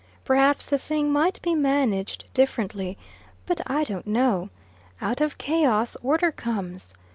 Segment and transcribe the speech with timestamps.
[0.25, 2.97] Perhaps the thing might be managed differently.
[3.45, 4.49] But I don't know.
[4.99, 6.95] Out of chaos, order comes.